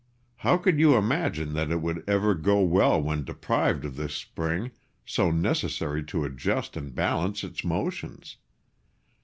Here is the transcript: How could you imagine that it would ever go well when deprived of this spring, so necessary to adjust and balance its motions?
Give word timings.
How 0.37 0.57
could 0.57 0.79
you 0.79 0.95
imagine 0.95 1.53
that 1.53 1.69
it 1.69 1.79
would 1.79 2.03
ever 2.09 2.33
go 2.33 2.59
well 2.63 2.99
when 2.99 3.23
deprived 3.23 3.85
of 3.85 3.95
this 3.97 4.15
spring, 4.15 4.71
so 5.05 5.29
necessary 5.29 6.03
to 6.05 6.25
adjust 6.25 6.75
and 6.75 6.95
balance 6.95 7.43
its 7.43 7.63
motions? 7.63 8.37